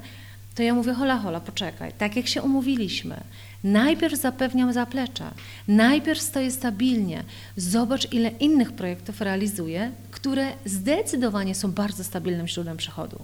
[0.56, 3.18] to ja mówię, hola, hola, poczekaj, tak jak się umówiliśmy,
[3.64, 5.32] najpierw zapewniam zaplecze,
[5.68, 7.24] najpierw stoję stabilnie,
[7.58, 13.20] zobacz ile innych projektów realizuję, które zdecydowanie są bardzo stabilnym źródłem przychodu.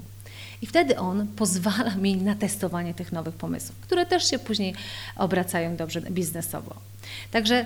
[0.62, 4.74] I wtedy on pozwala mi na testowanie tych nowych pomysłów, które też się później
[5.16, 6.76] obracają dobrze biznesowo.
[7.32, 7.66] Także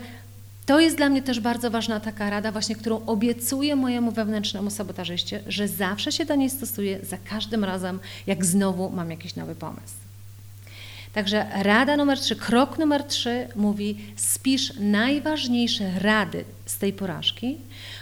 [0.66, 5.44] to jest dla mnie też bardzo ważna taka rada, właśnie którą obiecuję mojemu wewnętrznemu sabotażyście,
[5.48, 10.03] że zawsze się do niej stosuję za każdym razem, jak znowu mam jakiś nowy pomysł.
[11.14, 17.58] Także rada numer trzy, krok numer trzy mówi: spisz najważniejsze rady z tej porażki,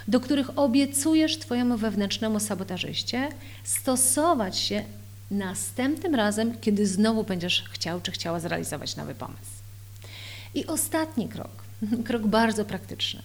[0.08, 3.28] do których obiecujesz Twojemu wewnętrznemu sabotażyście
[3.64, 4.84] stosować się
[5.30, 9.52] następnym razem, kiedy znowu będziesz chciał czy chciała zrealizować nowy pomysł.
[10.54, 11.64] I ostatni krok,
[12.06, 13.22] krok bardzo praktyczny.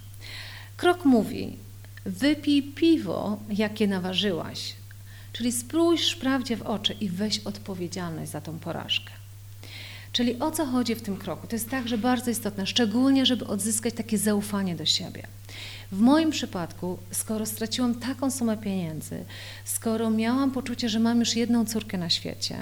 [0.77, 1.57] Krok mówi:
[2.05, 4.73] wypij piwo, jakie naważyłaś.
[5.33, 9.11] Czyli spójrz prawdzie w oczy i weź odpowiedzialność za tą porażkę.
[10.11, 11.47] Czyli o co chodzi w tym kroku?
[11.47, 15.23] To jest także bardzo istotne, szczególnie, żeby odzyskać takie zaufanie do siebie.
[15.91, 19.25] W moim przypadku, skoro straciłam taką sumę pieniędzy,
[19.65, 22.55] skoro miałam poczucie, że mam już jedną córkę na świecie,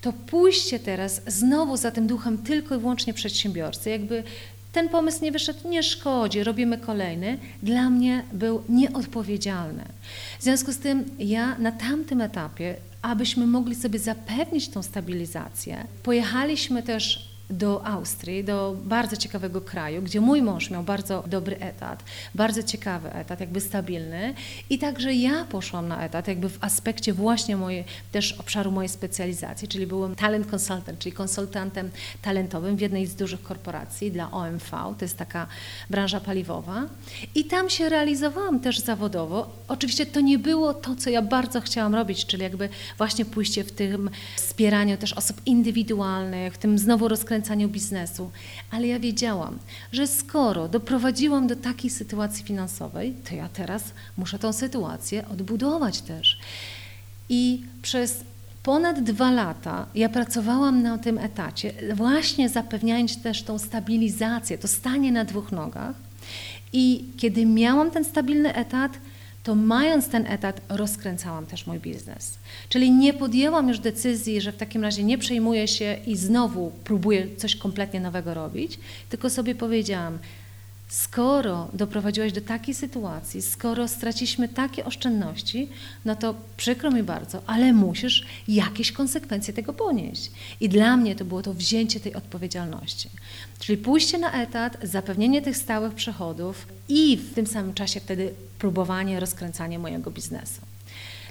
[0.00, 4.22] to pójście teraz znowu za tym duchem tylko i wyłącznie przedsiębiorcy, jakby
[4.72, 9.84] ten pomysł nie wyszedł, nie szkodzi, robimy kolejny, dla mnie był nieodpowiedzialny.
[10.38, 16.82] W związku z tym ja na tamtym etapie abyśmy mogli sobie zapewnić tą stabilizację, pojechaliśmy
[16.82, 22.62] też do Austrii, do bardzo ciekawego kraju, gdzie mój mąż miał bardzo dobry etat, bardzo
[22.62, 24.34] ciekawy etat, jakby stabilny
[24.70, 29.68] i także ja poszłam na etat jakby w aspekcie właśnie mojej, też obszaru mojej specjalizacji,
[29.68, 31.90] czyli byłem talent consultant, czyli konsultantem
[32.22, 35.46] talentowym w jednej z dużych korporacji dla OMV, to jest taka
[35.90, 36.82] branża paliwowa
[37.34, 39.50] i tam się realizowałam też zawodowo.
[39.68, 43.72] Oczywiście to nie było to, co ja bardzo chciałam robić, czyli jakby właśnie pójście w
[43.72, 48.30] tym wspieraniu też osób indywidualnych, w tym znowu rozkręcaniu rozkręcaniu biznesu,
[48.70, 49.58] ale ja wiedziałam,
[49.92, 53.82] że skoro doprowadziłam do takiej sytuacji finansowej, to ja teraz
[54.16, 56.38] muszę tą sytuację odbudować też.
[57.28, 58.24] I przez
[58.62, 65.12] ponad dwa lata ja pracowałam na tym etacie, właśnie zapewniając też tą stabilizację, to stanie
[65.12, 65.96] na dwóch nogach.
[66.72, 68.92] I kiedy miałam ten stabilny etat,
[69.42, 72.38] to mając ten etat, rozkręcałam też mój biznes.
[72.68, 77.26] Czyli nie podjęłam już decyzji, że w takim razie nie przejmuję się i znowu próbuję
[77.36, 80.18] coś kompletnie nowego robić, tylko sobie powiedziałam,
[80.90, 85.68] skoro doprowadziłaś do takiej sytuacji, skoro straciliśmy takie oszczędności,
[86.04, 90.30] no to przykro mi bardzo, ale musisz jakieś konsekwencje tego ponieść.
[90.60, 93.10] I dla mnie to było to wzięcie tej odpowiedzialności.
[93.58, 99.20] Czyli pójście na etat, zapewnienie tych stałych przychodów i w tym samym czasie wtedy próbowanie
[99.20, 100.69] rozkręcania mojego biznesu.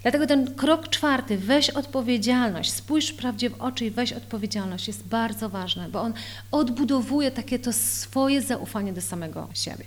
[0.02, 5.50] Dlatego ten krok czwarty, weź odpowiedzialność, spójrz prawdzie w oczy i weź odpowiedzialność jest bardzo
[5.50, 6.14] ważny, bo on
[6.52, 9.86] odbudowuje takie to swoje zaufanie do samego siebie.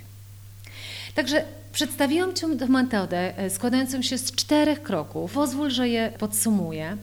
[1.15, 5.33] Także przedstawiłam Ci tę metodę e, składającą się z czterech kroków.
[5.33, 6.97] Pozwól, że je podsumuję.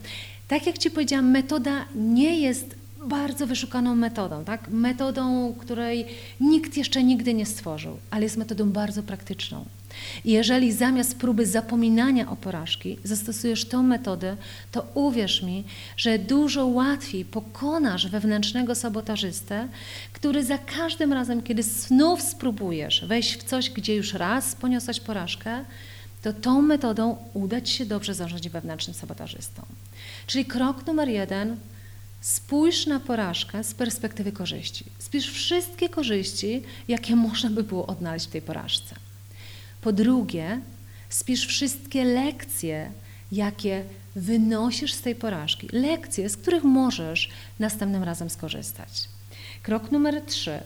[0.47, 4.70] Tak jak Ci powiedziałam, metoda nie jest bardzo wyszukaną metodą, tak?
[4.70, 6.06] Metodą, której
[6.39, 9.66] nikt jeszcze nigdy nie stworzył, ale jest metodą bardzo praktyczną.
[10.26, 14.38] Jeżeli zamiast próby zapominania o porażki zastosujesz tą metodę,
[14.72, 15.64] to uwierz mi,
[15.97, 19.68] że dużo łatwiej pokonasz wewnętrznego sabotażystę,
[20.14, 25.66] który za każdym razem, kiedy znów spróbujesz wejść w coś, gdzie już raz poniosłeś porażkę,
[26.22, 29.62] to tą metodą uda Ci się dobrze zarządzić wewnętrznym sabotażystą.
[30.28, 31.58] Czyli krok numer jeden,
[32.22, 34.86] spójrz na porażkę z perspektywy korzyści.
[34.99, 38.95] Spisz wszystkie korzyści, jakie można by było odnaleźć w tej porażce.
[39.82, 40.61] Po drugie,
[41.09, 42.91] spisz wszystkie lekcje,
[43.32, 43.84] jakie
[44.15, 45.70] wynosisz z tej porażki.
[45.72, 49.09] Lekcje, z których możesz następnym razem skorzystać.
[49.63, 50.59] Krok numer trzy.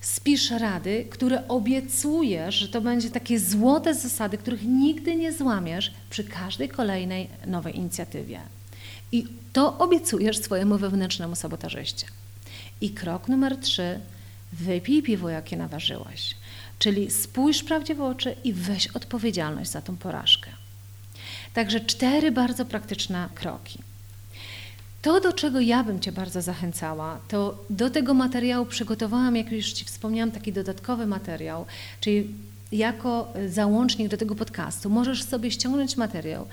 [0.00, 6.24] Spisz rady, które obiecujesz, że to będzie takie złote zasady, których nigdy nie złamiesz przy
[6.24, 8.40] każdej kolejnej nowej inicjatywie.
[9.12, 12.06] I to obiecujesz swojemu wewnętrznemu sabotażyście.
[12.80, 14.00] I krok numer trzy.
[14.52, 16.34] Wypij piwo, jakie naważyłeś.
[16.78, 20.50] Czyli spójrz prawdzie w oczy i weź odpowiedzialność za tą porażkę.
[21.54, 23.78] Także cztery bardzo praktyczne kroki.
[25.02, 29.72] To, do czego ja bym Cię bardzo zachęcała, to do tego materiału przygotowałam, jak już
[29.72, 31.66] Ci wspomniałam, taki dodatkowy materiał,
[32.00, 32.28] czyli
[32.72, 36.46] jako załącznik do tego podcastu możesz sobie ściągnąć materiał,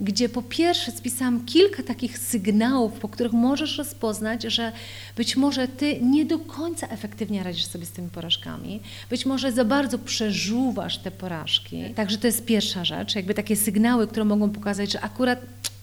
[0.00, 4.72] gdzie po pierwsze spisałam kilka takich sygnałów, po których możesz rozpoznać, że
[5.16, 9.64] być może ty nie do końca efektywnie radzisz sobie z tymi porażkami, być może za
[9.64, 11.84] bardzo przeżuwasz te porażki.
[11.94, 15.40] Także to jest pierwsza rzecz, jakby takie sygnały, które mogą pokazać, że akurat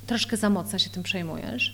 [0.07, 1.73] troszkę za mocno się tym przejmujesz.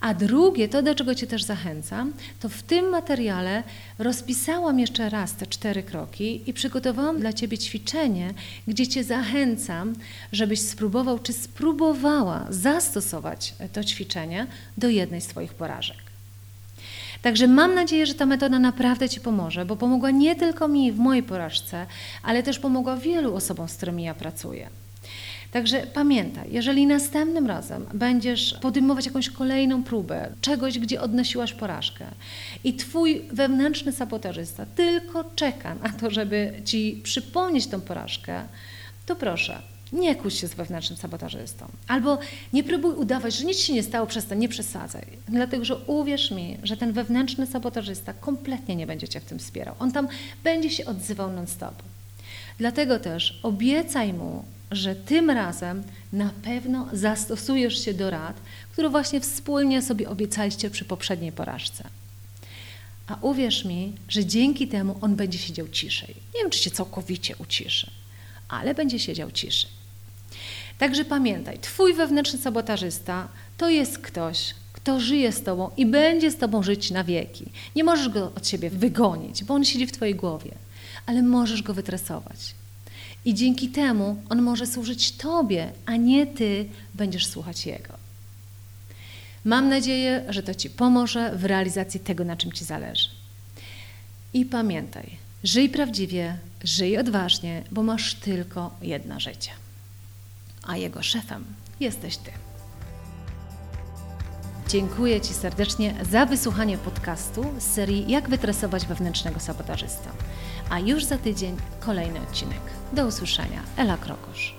[0.00, 3.62] A drugie, to do czego Cię też zachęcam, to w tym materiale
[3.98, 8.34] rozpisałam jeszcze raz te cztery kroki i przygotowałam dla Ciebie ćwiczenie,
[8.68, 9.94] gdzie Cię zachęcam,
[10.32, 14.46] żebyś spróbował czy spróbowała zastosować to ćwiczenie
[14.78, 15.96] do jednej z Twoich porażek.
[17.22, 20.98] Także mam nadzieję, że ta metoda naprawdę Ci pomoże, bo pomogła nie tylko mi w
[20.98, 21.86] mojej porażce,
[22.22, 24.68] ale też pomogła wielu osobom, z którymi ja pracuję.
[25.56, 32.06] Także pamiętaj, jeżeli następnym razem będziesz podejmować jakąś kolejną próbę, czegoś, gdzie odnosiłaś porażkę
[32.64, 38.42] i twój wewnętrzny sabotażysta tylko czeka na to, żeby ci przypomnieć tą porażkę,
[39.06, 41.66] to proszę, nie kuś się z wewnętrznym sabotażystą.
[41.88, 42.18] Albo
[42.52, 45.06] nie próbuj udawać, że nic się nie stało, przestań, nie przesadzaj.
[45.28, 49.74] Dlatego, że uwierz mi, że ten wewnętrzny sabotażysta kompletnie nie będzie cię w tym wspierał.
[49.78, 50.08] On tam
[50.44, 51.82] będzie się odzywał non-stop.
[52.58, 55.82] Dlatego też obiecaj mu, że tym razem
[56.12, 58.36] na pewno zastosujesz się do rad,
[58.72, 61.84] które właśnie wspólnie sobie obiecaliście przy poprzedniej porażce.
[63.06, 66.14] A uwierz mi, że dzięki temu on będzie siedział ciszej.
[66.34, 67.90] Nie wiem, czy się całkowicie uciszy,
[68.48, 69.70] ale będzie siedział ciszej.
[70.78, 76.36] Także pamiętaj, Twój wewnętrzny sabotażysta to jest ktoś, kto żyje z Tobą i będzie z
[76.36, 77.44] Tobą żyć na wieki.
[77.76, 80.50] Nie możesz go od siebie wygonić, bo on siedzi w Twojej głowie,
[81.06, 82.54] ale możesz go wytresować.
[83.24, 87.94] I dzięki temu on może służyć Tobie, a nie Ty będziesz słuchać Jego.
[89.44, 93.08] Mam nadzieję, że to Ci pomoże w realizacji tego, na czym Ci zależy.
[94.34, 99.50] I pamiętaj, żyj prawdziwie, żyj odważnie, bo masz tylko jedno życie.
[100.62, 101.44] A jego szefem
[101.80, 102.30] jesteś Ty.
[104.68, 110.10] Dziękuję Ci serdecznie za wysłuchanie podcastu z serii Jak wytresować wewnętrznego sabotażysta.
[110.70, 112.60] A już za tydzień kolejny odcinek.
[112.92, 113.60] Do usłyszenia.
[113.76, 114.55] Ela Krokosz.